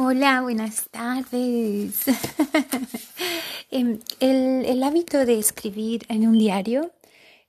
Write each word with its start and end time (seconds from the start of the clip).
Hola, 0.00 0.42
buenas 0.42 0.88
tardes. 0.90 2.04
Em, 3.72 3.98
el, 4.20 4.82
hábito 4.84 5.26
de 5.26 5.40
escribir 5.40 6.06
en 6.08 6.28
un 6.28 6.38
diario 6.38 6.92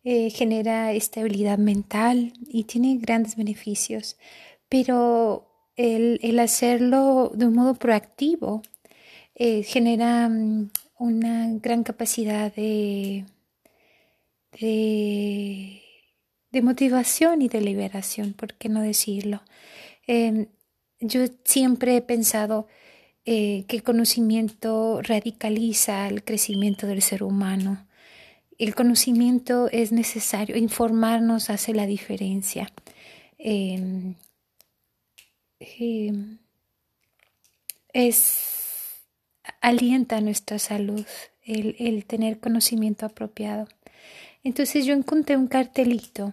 eh, 0.03 0.31
genera 0.31 0.91
estabilidad 0.91 1.59
mental 1.59 2.33
y 2.47 2.63
tiene 2.63 2.97
grandes 2.97 3.35
beneficios, 3.35 4.17
pero 4.67 5.47
el, 5.75 6.39
hacerlo 6.39 7.31
de 7.35 7.45
un 7.45 7.53
modo 7.53 7.75
proactivo 7.75 8.63
eh, 9.35 9.61
genera 9.61 10.27
mm, 10.27 10.71
una 10.97 11.49
gran 11.61 11.83
capacidad 11.83 12.51
de, 12.55 13.25
de, 14.59 15.83
motivación 16.63 17.43
y 17.43 17.47
de 17.47 17.61
liberación, 17.61 18.33
¿por 18.33 18.55
qué 18.55 18.69
no 18.69 18.81
decirlo? 18.81 19.43
Em, 20.07 20.47
yo 20.99 21.25
siempre 21.43 21.95
he 21.95 22.01
pensado 22.01 22.67
eh, 23.25 23.65
que 23.67 23.77
el 23.77 23.83
conocimiento 23.83 25.01
radicaliza 25.01 26.07
el 26.07 26.23
crecimiento 26.23 26.87
del 26.87 27.01
ser 27.01 27.23
humano. 27.23 27.87
El 28.57 28.75
conocimiento 28.75 29.69
es 29.71 29.91
necesario, 29.91 30.57
informarnos 30.57 31.49
hace 31.49 31.73
la 31.73 31.85
diferencia. 31.85 32.71
Em, 33.37 34.15
em, 35.59 36.39
es 37.93 39.03
alienta 39.61 40.21
nuestra 40.21 40.59
salud 40.59 41.05
el, 41.43 41.75
el 41.79 42.05
tener 42.05 42.39
conocimiento 42.39 43.05
apropiado. 43.05 43.67
Entonces 44.43 44.85
yo 44.85 44.93
encontré 44.93 45.37
un 45.37 45.47
cartelito 45.47 46.31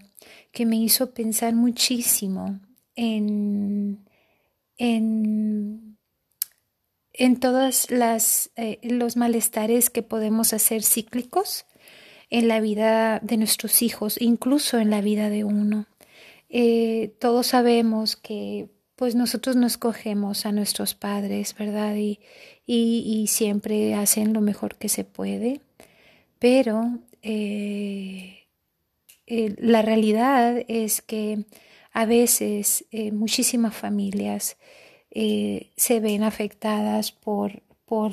que 0.52 0.66
me 0.66 0.76
hizo 0.76 1.12
pensar 1.12 1.54
muchísimo 1.54 2.60
en 2.94 4.05
en, 4.78 5.98
en 7.12 7.40
todos 7.40 7.88
eh, 7.90 8.78
los 8.82 9.16
malestares 9.16 9.90
que 9.90 10.02
podemos 10.02 10.52
hacer 10.52 10.82
cíclicos 10.82 11.64
en 12.30 12.48
la 12.48 12.60
vida 12.60 13.20
de 13.20 13.36
nuestros 13.36 13.82
hijos, 13.82 14.20
incluso 14.20 14.78
en 14.78 14.90
la 14.90 15.00
vida 15.00 15.30
de 15.30 15.44
uno. 15.44 15.86
Eh, 16.48 17.14
todos 17.18 17.48
sabemos 17.48 18.16
que 18.16 18.68
pues 18.96 19.14
nosotros 19.14 19.56
nos 19.56 19.76
cogemos 19.76 20.46
a 20.46 20.52
nuestros 20.52 20.94
padres, 20.94 21.54
¿verdad? 21.58 21.96
Y, 21.96 22.18
y, 22.66 23.26
siempre 23.26 23.94
hacen 23.94 24.32
lo 24.32 24.40
mejor 24.40 24.76
que 24.76 24.88
se 24.88 25.04
puede, 25.04 25.60
pero 26.38 26.98
eh, 27.22 28.46
la 29.26 29.82
realidad 29.82 30.64
es 30.68 31.02
que 31.02 31.44
a 31.96 32.04
veces 32.04 32.84
eh, 32.90 33.10
muchísimas 33.10 33.74
familias 33.74 34.58
eh, 35.10 35.70
se 35.78 35.98
ven 35.98 36.24
afectadas 36.24 37.10
por, 37.10 37.62
por 37.86 38.12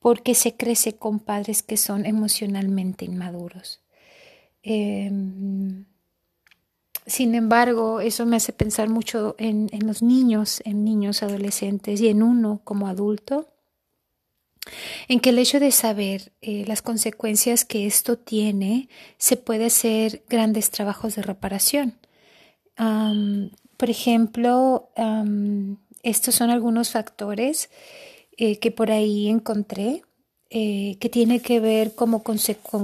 porque 0.00 0.34
se 0.34 0.54
crece 0.54 0.96
con 0.96 1.18
padres 1.18 1.62
que 1.62 1.78
son 1.78 2.04
emocionalmente 2.04 3.06
inmaduros. 3.06 3.80
Em, 4.62 5.86
sin 7.06 7.34
embargo, 7.34 8.02
eso 8.02 8.26
me 8.26 8.36
hace 8.36 8.52
pensar 8.52 8.90
mucho 8.90 9.34
en, 9.38 9.70
los 9.86 10.02
niños, 10.02 10.60
en 10.66 10.84
niños 10.84 11.22
adolescentes 11.22 12.02
y 12.02 12.08
en 12.08 12.22
uno 12.22 12.60
como 12.64 12.86
adulto, 12.86 13.48
en 15.08 15.20
que 15.20 15.30
el 15.30 15.38
hecho 15.38 15.58
de 15.58 15.70
saber 15.70 16.32
eh, 16.42 16.64
las 16.66 16.82
consecuencias 16.82 17.64
que 17.64 17.86
esto 17.86 18.18
tiene, 18.18 18.90
se 19.16 19.38
puede 19.38 19.64
hacer 19.64 20.22
grandes 20.28 20.70
trabajos 20.70 21.16
de 21.16 21.22
reparación 21.22 21.94
por 22.76 23.90
ejemplo, 23.90 24.90
estos 26.02 26.36
son 26.36 26.50
algunos 26.50 26.90
factores 26.90 27.68
eh, 28.36 28.58
que 28.58 28.70
por 28.70 28.90
ahí 28.90 29.28
encontré 29.28 30.02
eh, 30.50 30.96
que 31.00 31.08
tiene 31.08 31.40
que 31.40 31.58
ver 31.58 31.94
como 31.94 32.22
con 32.22 32.38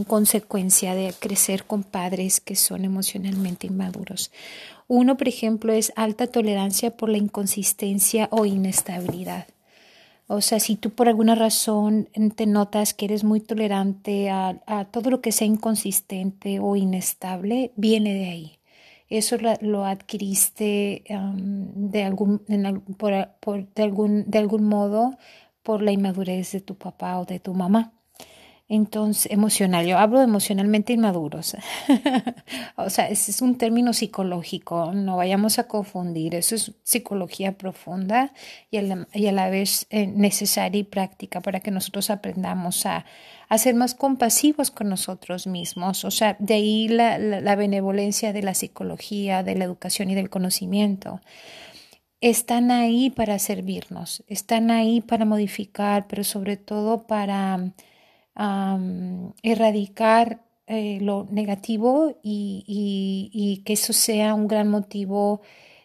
consecuencia 0.05 0.97
de 0.97 1.15
crecer 1.17 1.65
con 1.65 1.85
padres 1.85 2.41
que 2.41 2.57
son 2.57 2.85
emocionalmente 2.85 3.69
inmaduros. 3.69 4.33
Uno, 4.89 5.17
por 5.17 5.29
ejemplo, 5.29 5.73
es 5.73 5.93
alta 5.95 6.27
tolerancia 6.27 6.97
por 6.97 7.09
la 7.09 7.19
inconsistencia 7.19 8.29
o 8.33 8.45
inestabilidad. 8.45 9.47
O 10.27 10.41
sea, 10.41 10.59
si 10.59 10.75
tú 10.75 10.91
por 10.91 11.09
alguna 11.09 11.37
razón 11.37 12.09
te 12.35 12.47
notas 12.47 12.95
que 12.95 13.05
eres 13.05 13.23
muy 13.23 13.41
tolerante 13.41 14.31
a 14.31 14.89
todo 14.91 15.11
lo 15.11 15.21
que 15.21 15.31
sea 15.31 15.47
inconsistente 15.47 16.59
o 16.59 16.75
inestable, 16.75 17.71
viene 17.77 18.15
de 18.15 18.27
ahí 18.27 18.59
eso 19.19 19.37
lo 19.61 19.85
adquiriste 19.85 21.05
de, 21.09 22.03
algún, 22.05 22.45
por, 22.99 23.13
de, 23.75 23.83
algún, 23.83 24.31
de 24.31 24.39
algún 24.39 24.65
modo 24.65 25.19
por 25.63 25.83
la 25.83 25.93
inmadurez 25.93 26.53
de 26.53 26.61
tu 26.61 26.77
papá 26.77 27.19
o 27.19 27.25
de 27.25 27.41
tu 27.41 27.55
mamá. 27.55 27.93
Entonces, 28.75 29.31
emocional, 29.31 29.85
yo 29.87 29.99
hablo 29.99 30.23
emocionalmente 30.23 30.95
inmaduros. 30.95 31.55
o 32.77 32.89
sea, 32.89 33.07
es 33.11 33.43
un 33.43 33.59
término 33.59 33.93
psicológico, 33.93 34.93
no 34.95 35.19
vayamos 35.19 35.59
a 35.59 35.69
confundir, 35.69 36.35
eso 36.35 36.55
es 36.55 36.73
psicología 36.83 37.59
profunda 37.59 38.33
y 38.71 38.79
a 38.79 39.33
la, 39.33 39.51
vez 39.51 39.87
eh, 39.91 40.07
necesaria 40.07 40.81
y 40.81 40.85
práctica 40.85 41.43
para 41.43 41.61
que 41.61 41.71
nosotros 41.71 42.09
aprendamos 42.09 42.87
a, 42.87 43.05
ser 43.59 43.75
más 43.75 43.95
compasivos 43.95 44.71
con 44.71 44.89
nosotros 44.89 45.47
mismos. 45.47 46.07
O 46.07 46.11
sea, 46.11 46.37
de 46.39 46.55
ahí 46.55 46.89
la 46.89 47.55
benevolencia 47.57 48.33
de 48.33 48.43
la 48.43 48.55
psicología, 48.55 49.43
de 49.43 49.55
la 49.55 49.65
educación 49.65 50.09
y 50.09 50.15
del 50.15 50.31
conocimiento 50.31 51.21
están 52.23 52.71
ahí 52.71 53.11
para 53.11 53.39
servirnos, 53.39 54.25
están 54.29 54.71
ahí 54.71 55.03
para 55.03 55.27
modificar, 55.27 56.07
pero 56.07 56.25
sobre 56.25 56.57
todo 56.57 57.03
para 57.03 57.73
erradicar 58.35 60.43
eh, 60.69 60.99
lo 61.03 61.27
negativo 61.31 62.19
y, 62.23 63.63
que 63.67 63.75
eso 63.75 63.93
sea 63.93 64.35
un 64.35 64.49
gran 64.49 64.69
motivo 64.69 65.43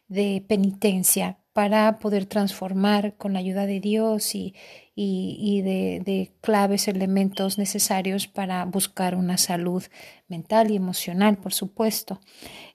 de 0.07 0.43
penitencia 0.47 1.39
para 1.51 1.99
poder 1.99 2.25
transformar 2.25 3.17
con 3.17 3.33
la 3.33 3.39
ayuda 3.39 3.65
de 3.65 3.79
Dios 3.79 4.35
y, 4.35 4.53
de, 4.95 6.31
claves, 6.41 6.87
elementos 6.87 7.57
necesarios 7.57 8.27
para 8.27 8.63
buscar 8.65 9.15
una 9.15 9.37
salud 9.37 9.83
mental 10.27 10.71
y 10.71 10.75
emocional, 10.75 11.37
por 11.37 11.53
supuesto. 11.53 12.19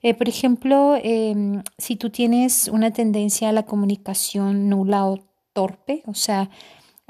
Eh, 0.01 0.13
por 0.13 0.29
ejemplo, 0.29 0.97
em, 1.01 1.63
si 1.77 1.95
tú 1.95 2.09
tienes 2.09 2.67
una 2.67 2.91
tendencia 2.91 3.49
a 3.49 3.53
la 3.53 3.63
comunicación 3.63 4.69
nula 4.69 5.07
o 5.07 5.19
torpe, 5.53 6.03
o 6.05 6.13
sea, 6.13 6.49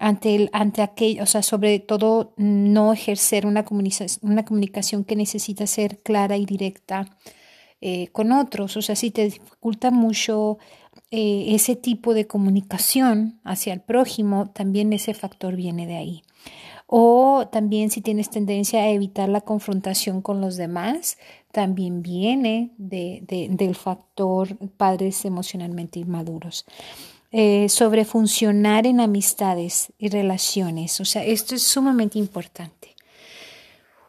ante, 0.04 0.36
el, 0.36 0.50
ante 0.52 0.82
aquello, 0.82 1.24
o 1.24 1.26
sea, 1.26 1.42
sobre 1.42 1.80
todo 1.80 2.34
no 2.36 2.92
ejercer 2.92 3.46
una 3.46 3.64
comunicación, 3.64 4.20
una 4.22 4.44
comunicación 4.44 5.06
que 5.06 5.16
necesita 5.16 5.66
ser 5.66 6.00
clara 6.00 6.36
y 6.36 6.46
directa 6.46 7.18
eh, 7.80 8.10
con 8.10 8.34
otros. 8.34 8.76
O 8.76 8.82
sea, 8.82 8.98
si 8.98 9.12
te 9.12 9.24
dificulta 9.24 9.92
mucho 9.92 10.58
eh, 11.10 11.46
ese 11.56 11.78
tipo 11.78 12.14
de 12.14 12.28
comunicación 12.28 13.40
hacia 13.46 13.72
el 13.72 13.80
prójimo, 13.80 14.50
también 14.50 14.92
ese 14.92 15.14
factor 15.14 15.56
viene 15.56 15.88
de 15.88 15.96
ahí. 15.96 16.24
O 16.86 17.48
también 17.50 17.90
si 17.90 18.02
tienes 18.02 18.30
tendencia 18.30 18.82
a 18.82 18.90
evitar 18.90 19.30
la 19.30 19.40
confrontación 19.40 20.22
con 20.22 20.42
los 20.42 20.58
demás, 20.58 21.18
también 21.54 22.04
viene 22.04 22.72
de, 22.78 23.24
del 23.52 23.74
factor 23.76 24.58
padres 24.76 25.24
emocionalmente 25.24 26.00
inmaduros 26.00 26.66
eh, 27.36 27.68
sobre 27.68 28.06
funcionar 28.06 28.86
en 28.86 29.00
amistades 29.00 29.92
y 29.98 30.10
relaciones. 30.10 31.02
O 31.02 31.06
sea, 31.06 31.26
esto 31.26 31.56
es 31.56 31.64
sumamente 31.64 32.20
importante. 32.20 32.96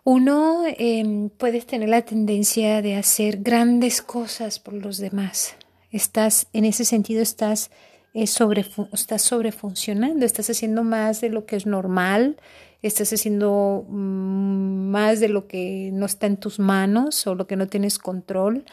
Uno 0.04 0.64
eh, 0.66 1.30
puede 1.38 1.62
tener 1.62 1.88
la 1.88 2.02
tendencia 2.02 2.82
de 2.82 2.96
hacer 2.96 3.38
grandes 3.38 4.02
cosas 4.02 4.58
por 4.58 4.74
los 4.74 4.98
demás. 4.98 5.56
Estás, 5.90 6.48
en 6.52 6.66
ese 6.66 6.84
sentido, 6.84 7.22
estás, 7.22 7.70
eh, 8.12 8.26
sobre, 8.26 8.66
estás 8.92 9.22
sobrefuncionando, 9.22 10.26
estás 10.26 10.50
haciendo 10.50 10.84
más 10.84 11.22
de 11.22 11.30
lo 11.30 11.46
que 11.46 11.56
es 11.56 11.64
normal, 11.64 12.36
estás 12.82 13.10
haciendo 13.14 13.86
mm, 13.88 14.90
más 14.90 15.20
de 15.20 15.30
lo 15.30 15.46
que 15.46 15.88
no 15.94 16.04
está 16.04 16.26
en 16.26 16.36
tus 16.36 16.58
manos 16.58 17.26
o 17.26 17.34
lo 17.34 17.46
que 17.46 17.56
no 17.56 17.68
tienes 17.68 17.98
control 17.98 18.66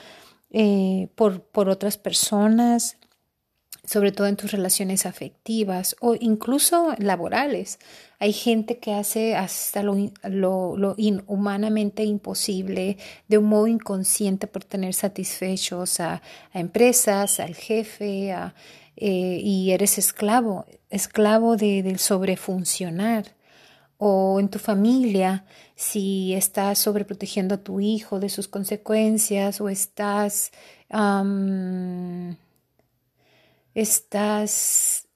eh, 0.50 1.08
por, 1.16 1.42
por 1.42 1.70
otras 1.70 1.98
personas, 1.98 2.98
sobre 3.92 4.14
todo 4.14 4.28
en 4.28 4.38
tus 4.38 4.54
relaciones 4.54 5.06
afectivas 5.06 5.98
o 6.00 6.16
incluso 6.18 6.96
laborales. 6.98 7.78
Hay 8.20 8.32
gente 8.32 8.78
que 8.78 8.94
hace 8.94 9.36
hasta 9.36 9.84
lo, 9.84 9.98
lo, 10.24 10.96
inhumanamente 10.98 12.06
imposible 12.06 12.98
de 13.28 13.38
un 13.38 13.48
modo 13.48 13.68
inconsciente 13.68 14.48
por 14.48 14.64
tener 14.64 14.94
satisfechos 14.94 16.00
a, 16.00 16.22
empresas, 16.54 17.42
al 17.42 17.54
jefe, 17.54 18.34
eh, 18.96 19.42
y 19.44 19.72
eres 19.72 19.98
esclavo, 19.98 20.66
esclavo 20.90 21.58
de, 21.58 21.84
del 21.84 22.00
sobrefuncionar. 22.00 23.36
O 23.98 24.40
en 24.40 24.48
tu 24.48 24.58
familia, 24.58 25.44
si 25.76 26.34
estás 26.34 26.80
sobreprotegiendo 26.80 27.56
a 27.56 27.64
tu 27.64 27.82
hijo 27.82 28.22
de 28.22 28.30
sus 28.30 28.48
consecuencias 28.48 29.60
o 29.60 29.68
estás 29.68 30.52
estás 33.74 35.08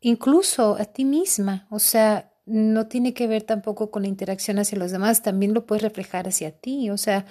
incluso 0.00 0.76
a 0.78 0.84
ti 0.84 1.04
misma, 1.04 1.66
o 1.70 1.78
sea, 1.78 2.30
no 2.46 2.88
tiene 2.88 3.14
que 3.14 3.26
ver 3.26 3.42
tampoco 3.42 3.90
con 3.90 4.02
la 4.02 4.08
interacción 4.08 4.58
hacia 4.58 4.78
los 4.78 4.90
demás, 4.90 5.22
también 5.22 5.54
lo 5.54 5.66
puedes 5.66 5.82
reflejar 5.82 6.28
hacia 6.28 6.50
ti, 6.52 6.90
o 6.90 6.98
sea, 6.98 7.24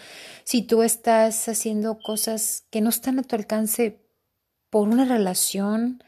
si 0.43 0.63
tú 0.63 0.81
estás 0.81 1.47
haciendo 1.47 1.99
cosas 1.99 2.65
que 2.71 2.81
no 2.81 2.89
están 2.89 3.19
a 3.19 3.23
tu 3.23 3.35
alcance 3.35 4.01
por 4.71 4.87
una 4.87 5.05
relación, 5.05 6.03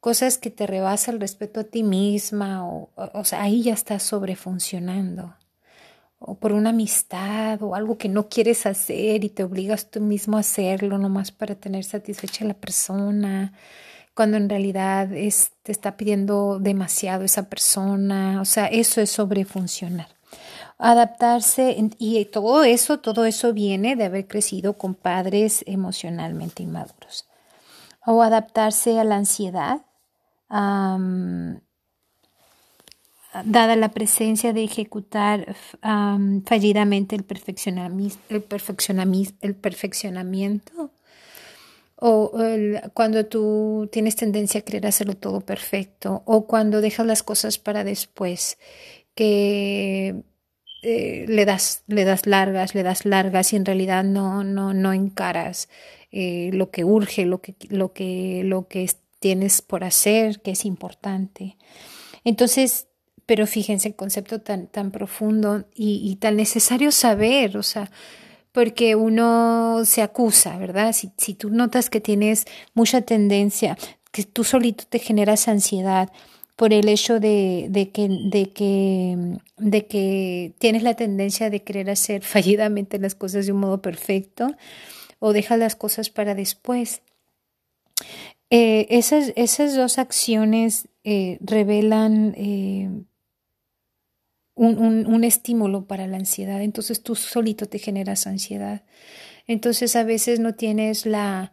cosas 0.00 0.38
que 0.38 0.50
te 0.50 0.66
rebasa 0.66 1.10
el 1.10 1.20
respeto 1.20 1.60
a 1.60 1.64
ti 1.64 1.82
misma, 1.82 2.66
o, 2.66 2.90
o, 2.96 3.24
sea, 3.24 3.42
ahí 3.42 3.62
ya 3.62 3.74
estás 3.74 4.02
sobrefuncionando, 4.02 5.34
o 6.18 6.36
por 6.36 6.52
una 6.52 6.70
amistad, 6.70 7.62
o 7.62 7.74
algo 7.74 7.98
que 7.98 8.08
no 8.08 8.28
quieres 8.28 8.64
hacer 8.64 9.24
y 9.24 9.28
te 9.28 9.44
obligas 9.44 9.90
tú 9.90 10.00
mismo 10.00 10.38
a 10.38 10.40
hacerlo 10.40 10.98
nomás 10.98 11.32
para 11.32 11.54
tener 11.54 11.84
satisfecha 11.84 12.44
a 12.44 12.48
la 12.48 12.54
persona, 12.54 13.52
cuando 14.18 14.36
en 14.36 14.48
realidad 14.48 15.12
es, 15.12 15.52
te 15.62 15.70
está 15.70 15.96
pidiendo 15.96 16.58
demasiado 16.58 17.22
esa 17.22 17.48
persona, 17.48 18.40
o 18.40 18.44
sea, 18.44 18.66
eso 18.66 19.00
es 19.00 19.10
sobrefuncionar. 19.10 20.08
Adaptarse 20.76 21.76
y 22.00 22.24
todo 22.24 22.64
eso, 22.64 22.98
todo 22.98 23.26
eso 23.26 23.52
viene 23.52 23.94
de 23.94 24.06
haber 24.06 24.26
crecido 24.26 24.72
con 24.72 24.96
padres 24.96 25.62
emocionalmente 25.68 26.64
inmaduros. 26.64 27.28
O 28.06 28.20
adaptarse 28.20 28.98
a 28.98 29.04
la 29.04 29.14
ansiedad, 29.14 29.82
dada 30.48 31.60
la 33.76 33.90
presencia 33.90 34.52
de 34.52 34.64
ejecutar 34.64 35.54
fallidamente 36.44 37.14
el, 37.14 37.24
el 38.32 38.42
perfeccionamiento 39.54 40.90
o 42.00 42.32
cuando 42.94 43.26
tú 43.26 43.88
tienes 43.90 44.14
tendencia 44.14 44.60
a 44.60 44.64
querer 44.64 44.86
hacerlo 44.86 45.14
todo 45.14 45.40
perfecto, 45.40 46.22
o 46.26 46.46
cuando 46.46 46.80
dejas 46.80 47.06
las 47.06 47.22
cosas 47.22 47.58
para 47.58 47.82
después, 47.82 48.58
que 49.14 50.14
eh, 50.82 51.24
le, 51.26 51.44
das, 51.44 51.82
le 51.88 52.04
das 52.04 52.26
largas, 52.26 52.74
le 52.76 52.84
das 52.84 53.04
largas 53.04 53.52
y 53.52 53.56
en 53.56 53.64
realidad 53.64 54.04
no, 54.04 54.44
no, 54.44 54.74
no 54.74 54.92
encaras 54.92 55.68
eh, 56.12 56.50
lo 56.52 56.70
que 56.70 56.84
urge, 56.84 57.26
lo 57.26 57.40
que, 57.40 57.56
lo 57.68 57.92
que, 57.92 58.42
lo 58.44 58.68
que 58.68 58.88
tienes 59.18 59.60
por 59.60 59.82
hacer, 59.82 60.40
que 60.40 60.52
es 60.52 60.64
importante. 60.64 61.56
Entonces, 62.22 62.86
pero 63.26 63.48
fíjense 63.48 63.88
el 63.88 63.96
concepto 63.96 64.40
tan, 64.40 64.68
tan 64.68 64.92
profundo 64.92 65.64
y, 65.74 66.00
y 66.08 66.16
tan 66.16 66.36
necesario 66.36 66.92
saber, 66.92 67.56
o 67.56 67.64
sea, 67.64 67.90
porque 68.52 68.96
uno 68.96 69.82
se 69.84 70.02
acusa, 70.02 70.58
¿verdad? 70.58 70.92
Si, 70.92 71.10
si 71.16 71.34
tú 71.34 71.50
notas 71.50 71.90
que 71.90 72.00
tienes 72.00 72.44
mucha 72.74 73.02
tendencia, 73.02 73.76
que 74.10 74.24
tú 74.24 74.44
solito 74.44 74.84
te 74.88 74.98
generas 74.98 75.48
ansiedad 75.48 76.10
por 76.58 76.72
el 76.72 76.88
hecho 76.88 77.20
de, 77.20 77.68
de, 77.70 77.90
que, 77.90 78.08
de, 79.56 79.86
que, 79.86 80.52
tienes 80.58 80.82
la 80.82 80.94
tendencia 80.94 81.50
de 81.50 81.62
querer 81.62 81.88
hacer 81.88 82.22
fallidamente 82.24 82.98
las 82.98 83.14
cosas 83.14 83.46
de 83.46 83.52
un 83.52 83.60
modo 83.60 83.80
perfecto 83.80 84.50
o 85.20 85.32
dejas 85.32 85.60
las 85.60 85.76
cosas 85.76 86.10
para 86.10 86.34
después. 86.34 87.02
Eh, 88.50 88.88
esas, 88.90 89.32
esas 89.36 89.76
dos 89.76 89.98
acciones 89.98 90.88
eh, 91.04 91.38
revelan 91.40 92.34
eh, 92.36 92.90
un, 94.58 95.06
un, 95.06 95.24
estímulo 95.24 95.86
para 95.86 96.06
la 96.06 96.16
ansiedad, 96.16 96.60
entonces 96.62 97.02
tú 97.02 97.14
solito 97.14 97.66
te 97.66 97.78
generas 97.78 98.26
ansiedad. 98.26 98.82
Entonces 99.46 99.96
a 99.96 100.04
veces 100.04 100.40
no 100.40 100.54
tienes 100.54 101.06
la, 101.06 101.52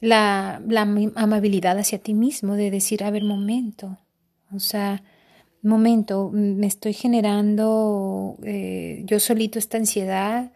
la, 0.00 0.62
la 0.66 0.82
amabilidad 0.82 1.78
hacia 1.78 1.98
ti 1.98 2.14
mismo 2.14 2.54
de 2.54 2.70
decir, 2.70 3.04
a 3.04 3.10
ver, 3.10 3.24
momento, 3.24 3.98
o 4.52 4.58
sea, 4.58 5.02
momento, 5.62 6.30
me 6.32 6.66
estoy 6.66 6.92
generando 6.92 8.36
eh, 8.42 9.02
yo 9.04 9.20
solito 9.20 9.58
esta 9.58 9.78
ansiedad 9.78 10.52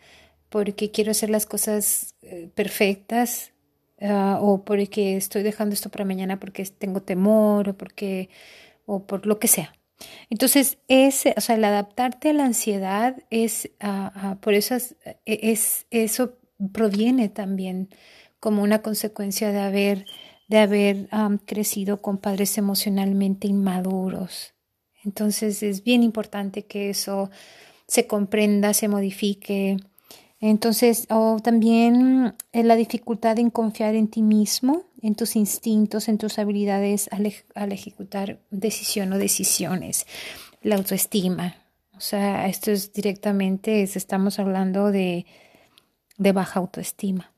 porque 0.49 0.91
quiero 0.91 1.11
hacer 1.11 1.31
las 1.31 1.47
cosas 1.47 2.15
eh, 2.23 2.51
perfectas 2.55 3.53
uh, 4.01 4.37
o 4.41 4.65
porque 4.65 5.17
estoy 5.17 5.43
dejando 5.43 5.75
esto 5.75 5.91
para 5.91 6.05
mañana 6.05 6.39
porque 6.41 6.65
tengo 6.65 7.03
temor 7.03 7.71
o 7.71 7.75
porque 7.77 8.29
o 8.87 9.07
por 9.07 9.27
lo 9.27 9.39
que 9.39 9.49
sea. 9.49 9.78
Entonces, 10.31 10.79
ese, 10.89 11.35
o 11.37 11.41
sea, 11.41 11.57
el 11.57 11.65
adaptarte 11.65 12.31
a 12.31 12.33
la 12.33 12.45
ansiedad 12.45 13.17
es, 13.31 13.71
por 14.41 14.55
eso 14.55 14.75
es, 14.75 14.97
es, 15.25 15.87
eso 15.91 16.39
proviene 16.73 17.29
también 17.29 17.89
como 18.41 18.63
una 18.63 18.83
consecuencia 18.83 19.51
de 19.53 19.61
haber, 19.61 20.05
de 20.49 20.59
haber 20.59 21.09
crecido 21.47 22.01
con 22.01 22.19
padres 22.19 22.59
emocionalmente 22.59 23.49
inmaduros. 23.49 24.55
Entonces, 25.05 25.63
es 25.63 25.83
bien 25.83 26.03
importante 26.03 26.67
que 26.67 26.91
eso 26.91 27.31
se 27.87 28.07
comprenda, 28.07 28.75
se 28.75 28.89
modifique. 28.89 29.79
Entonces, 30.41 31.07
o 31.11 31.39
también 31.43 32.35
eh, 32.53 32.63
la 32.63 32.77
dificultad 32.77 33.39
en 33.39 33.51
confiar 33.51 33.95
en 33.95 34.09
ti 34.09 34.23
mismo, 34.23 34.85
en 35.03 35.15
tus 35.15 35.37
instintos, 35.37 36.09
en 36.09 36.19
tus 36.19 36.39
habilidades 36.39 37.09
al, 37.13 37.73
ejecutar 37.73 38.41
decisión 38.51 39.13
o 39.13 39.19
decisiones, 39.19 40.07
la 40.63 40.77
autoestima. 40.77 41.57
O 41.97 42.01
sea, 42.01 42.47
esto 42.49 42.71
es 42.71 42.93
directamente, 42.93 43.83
estamos 43.83 44.39
hablando 44.39 44.93
de, 44.93 45.27
de 46.17 46.33
baja 46.33 46.61
autoestima. 46.61 47.33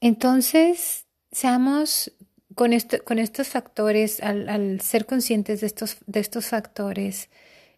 Entonces, 0.00 1.06
seamos 1.32 2.12
con, 2.54 2.72
esto, 2.72 2.98
con 3.04 3.18
estos 3.18 3.48
factores, 3.48 4.20
al, 4.20 4.80
ser 4.80 5.06
conscientes 5.06 5.60
de 5.60 5.66
estos, 5.66 5.98
de 6.06 6.20
estos 6.20 6.46
factores 6.46 7.30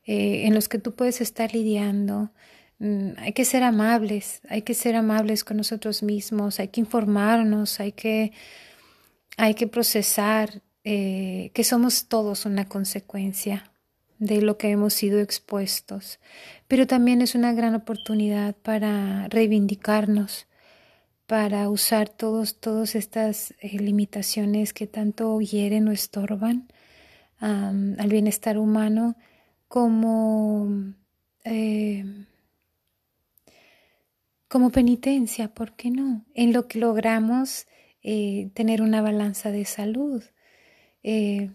eh, 0.05 0.46
en 0.46 0.55
los 0.55 0.69
que 0.69 0.79
tú 0.79 0.94
puedes 0.94 1.20
estar 1.20 1.53
lidiando, 1.55 2.31
hay 3.19 3.32
que 3.35 3.44
ser 3.44 3.62
amables, 3.62 4.41
hay 4.49 4.62
que 4.62 4.73
ser 4.73 4.97
amables 4.97 5.44
con 5.44 5.59
nosotros 5.59 6.03
mismos, 6.03 6.61
hay 6.61 6.69
que 6.69 6.81
informarnos, 6.81 7.79
hay 7.79 7.93
que, 7.93 8.32
hay 9.37 9.55
que 9.55 9.67
procesar 9.67 10.62
eh, 10.85 11.50
que 11.53 11.62
somos 11.62 12.09
todos 12.09 12.47
una 12.47 12.69
consecuencia 12.69 13.71
de 14.19 14.41
lo 14.41 14.56
que 14.56 14.71
hemos 14.71 14.94
sido 14.94 15.21
expuestos, 15.21 16.21
pero 16.69 16.87
también 16.87 17.21
es 17.21 17.35
una 17.35 17.53
gran 17.53 17.75
oportunidad 17.75 18.56
para 18.56 19.29
reivindicarnos, 19.29 20.47
para 21.27 21.69
usar 21.69 22.09
todos, 22.09 22.61
todas 22.61 22.94
estas 22.94 23.55
eh, 23.61 23.79
limitaciones 23.79 24.72
que 24.72 24.87
tanto 24.87 25.39
hieren 25.41 25.89
o 25.89 25.93
estorban 25.93 26.69
al 27.41 28.08
bienestar 28.10 28.58
humano 28.58 29.17
como 29.67 30.93
eh, 31.44 32.05
como 34.51 34.71
penitencia, 34.71 35.55
¿por 35.55 35.77
qué 35.77 35.91
no? 35.93 36.27
En 36.35 36.53
lo 36.53 36.67
que 36.67 36.81
logramos 36.81 37.69
eh, 38.03 38.51
tener 38.53 38.83
una 38.83 39.01
balanza 39.01 39.53
de 39.53 39.65
salud. 39.65 40.25
Eh, 41.05 41.51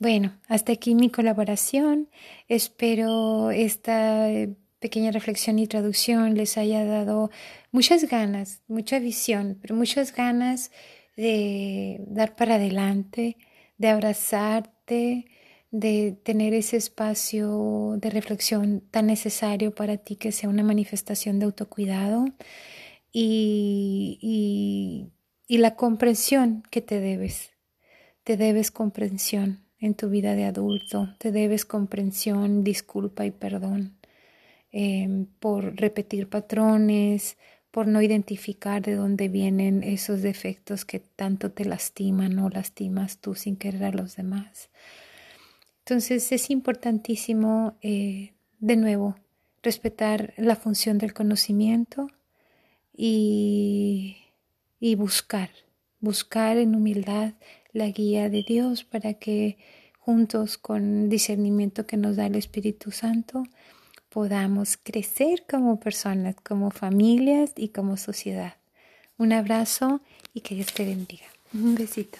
bueno, 0.00 0.36
hasta 0.48 0.72
aquí 0.72 0.96
mi 0.96 1.10
colaboración. 1.10 2.08
Espero 2.48 3.52
esta 3.52 4.28
eh, 4.32 4.56
pequeña 4.80 5.12
reflexión 5.12 5.60
y 5.60 5.68
traducción 5.68 6.34
les 6.34 6.58
haya 6.58 6.84
dado 6.84 7.30
muchas 7.70 8.08
ganas, 8.08 8.62
mucha 8.66 8.98
visión, 8.98 9.56
pero 9.62 9.76
muchas 9.76 10.12
ganas 10.12 10.72
de 11.16 12.00
dar 12.08 12.34
para 12.34 12.56
adelante, 12.56 13.36
de 13.76 13.88
abrazarte, 13.90 15.26
de 15.70 16.16
tener 16.22 16.54
ese 16.54 16.76
espacio 16.76 17.96
de 17.98 18.10
reflexión 18.10 18.82
tan 18.90 19.06
necesario 19.06 19.74
para 19.74 19.98
ti 19.98 20.16
que 20.16 20.32
sea 20.32 20.48
una 20.48 20.62
manifestación 20.62 21.38
de 21.38 21.46
autocuidado 21.46 22.26
y, 23.12 24.18
y, 24.22 25.10
y 25.46 25.58
la 25.58 25.76
comprensión 25.76 26.62
que 26.70 26.80
te 26.80 27.00
debes. 27.00 27.50
Te 28.24 28.36
debes 28.36 28.70
comprensión 28.70 29.64
en 29.80 29.94
tu 29.94 30.08
vida 30.08 30.34
de 30.34 30.44
adulto, 30.44 31.14
te 31.18 31.32
debes 31.32 31.64
comprensión, 31.64 32.64
disculpa 32.64 33.24
y 33.24 33.30
perdón 33.30 33.96
em, 34.70 35.26
por 35.38 35.76
repetir 35.80 36.28
patrones, 36.28 37.36
por 37.70 37.86
no 37.86 38.02
identificar 38.02 38.82
de 38.82 38.96
dónde 38.96 39.28
vienen 39.28 39.82
esos 39.82 40.22
defectos 40.22 40.84
que 40.84 40.98
tanto 40.98 41.52
te 41.52 41.64
lastiman 41.64 42.38
o 42.38 42.48
lastimas 42.48 43.18
tú 43.18 43.34
sin 43.34 43.56
querer 43.56 43.84
a 43.84 43.92
los 43.92 44.16
demás. 44.16 44.70
Entonces 45.88 46.32
es 46.32 46.50
importantísimo, 46.50 47.78
eh, 47.80 48.34
de 48.58 48.76
nuevo, 48.76 49.16
respetar 49.62 50.34
la 50.36 50.54
función 50.54 50.98
del 50.98 51.14
conocimiento 51.14 52.08
y, 52.94 54.18
buscar, 54.98 55.48
buscar 56.00 56.58
en 56.58 56.74
humildad 56.74 57.32
la 57.72 57.88
guía 57.88 58.28
de 58.28 58.42
Dios 58.42 58.84
para 58.84 59.14
que 59.14 59.56
juntos 59.98 60.58
con 60.58 61.08
discernimiento 61.08 61.86
que 61.86 61.96
nos 61.96 62.16
da 62.16 62.26
el 62.26 62.34
Espíritu 62.34 62.90
Santo 62.90 63.44
podamos 64.10 64.76
crecer 64.76 65.46
como 65.48 65.80
personas, 65.80 66.36
como 66.42 66.70
familias 66.70 67.54
y 67.56 67.68
como 67.68 67.96
sociedad. 67.96 68.56
Un 69.16 69.32
abrazo 69.32 70.02
y 70.34 70.42
que 70.42 70.54
Dios 70.54 70.74
te 70.74 70.84
bendiga. 70.84 71.24
Un 71.54 71.76
besito. 71.76 72.18